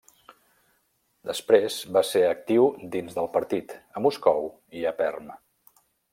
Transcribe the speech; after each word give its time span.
Després, 1.31 1.75
va 1.97 2.03
ser 2.13 2.21
actiu 2.29 2.65
dins 2.97 3.19
del 3.19 3.29
partit, 3.37 3.77
a 4.01 4.05
Moscou 4.07 4.51
i 4.81 4.85
a 4.95 4.97
Perm. 5.05 5.31